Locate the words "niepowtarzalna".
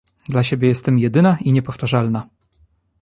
1.53-2.29